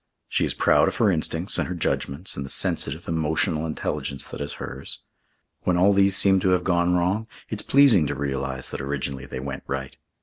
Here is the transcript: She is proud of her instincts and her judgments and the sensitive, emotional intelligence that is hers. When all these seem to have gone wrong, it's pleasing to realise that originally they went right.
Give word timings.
She 0.27 0.45
is 0.45 0.55
proud 0.55 0.87
of 0.87 0.95
her 0.95 1.11
instincts 1.11 1.59
and 1.59 1.67
her 1.69 1.75
judgments 1.75 2.35
and 2.35 2.43
the 2.43 2.49
sensitive, 2.49 3.07
emotional 3.07 3.67
intelligence 3.67 4.25
that 4.25 4.41
is 4.41 4.53
hers. 4.53 4.97
When 5.61 5.77
all 5.77 5.93
these 5.93 6.15
seem 6.17 6.39
to 6.39 6.49
have 6.57 6.63
gone 6.63 6.95
wrong, 6.95 7.27
it's 7.49 7.61
pleasing 7.61 8.07
to 8.07 8.15
realise 8.15 8.71
that 8.71 8.81
originally 8.81 9.27
they 9.27 9.39
went 9.39 9.61
right. 9.67 9.95